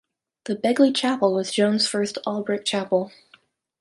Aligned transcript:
The 0.45 0.55
Begley 0.55 0.95
Chapel 0.95 1.31
was 1.31 1.51
Jones' 1.53 1.85
first 1.87 2.17
all-brick 2.25 2.65
chapel. 2.65 3.11